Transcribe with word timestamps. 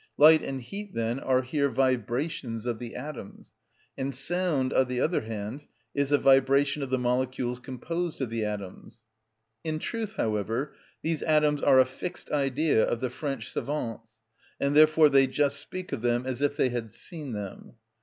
Light 0.17 0.41
and 0.41 0.59
heat, 0.61 0.95
then, 0.95 1.19
are 1.19 1.43
here 1.43 1.69
vibrations 1.69 2.65
of 2.65 2.79
the 2.79 2.95
atoms; 2.95 3.53
and 3.95 4.15
sound, 4.15 4.73
on 4.73 4.87
the 4.87 4.99
other 4.99 5.21
hand, 5.21 5.65
is 5.93 6.11
a 6.11 6.17
vibration 6.17 6.81
of 6.81 6.89
the 6.89 6.97
molecules 6.97 7.59
composed 7.59 8.19
of 8.19 8.31
the 8.31 8.43
atoms. 8.43 9.03
In 9.63 9.77
truth, 9.77 10.15
however, 10.15 10.73
these 11.03 11.21
atoms 11.21 11.61
are 11.61 11.79
a 11.79 11.85
fixed 11.85 12.31
idea 12.31 12.83
of 12.83 12.99
the 12.99 13.11
French 13.11 13.51
savants, 13.51 14.01
and 14.59 14.75
therefore 14.75 15.07
they 15.09 15.27
just 15.27 15.59
speak 15.59 15.91
of 15.91 16.01
them 16.01 16.25
as 16.25 16.41
if 16.41 16.57
they 16.57 16.69
had 16.69 16.89
seen 16.89 17.33
them. 17.33 17.75